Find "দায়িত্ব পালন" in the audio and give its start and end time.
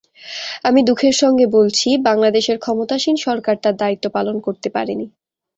3.81-4.35